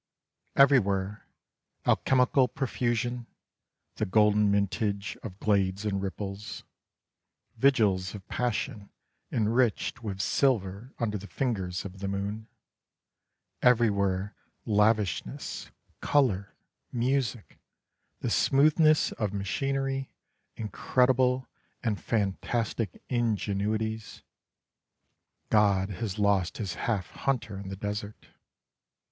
Everywhere 0.55 1.27
alchemical 1.85 2.47
profusion— 2.47 3.27
the 3.97 4.07
golden 4.07 4.49
mintage 4.49 5.15
of 5.21 5.39
glades 5.39 5.85
and 5.85 6.01
ripples, 6.01 6.63
vigils 7.57 8.15
of 8.15 8.27
passion 8.27 8.89
enriched 9.31 10.01
with 10.01 10.19
silver 10.19 10.91
under 10.97 11.19
the 11.19 11.27
fingers 11.27 11.85
of 11.85 11.99
the 11.99 12.07
moon; 12.07 12.47
everywhere 13.61 14.35
lavishness, 14.65 15.69
colour, 16.01 16.55
music; 16.91 17.59
the 18.21 18.31
smoothness 18.31 19.11
of 19.11 19.33
machinery, 19.33 20.15
incredible 20.55 21.47
and 21.83 22.01
fantastic 22.01 23.03
ingenuities. 23.07 24.23
God 25.51 25.91
has 25.91 26.17
lost 26.17 26.57
his 26.57 26.73
half 26.73 27.11
hunter 27.11 27.55
in 27.59 27.69
the 27.69 27.75
desert. 27.75 28.29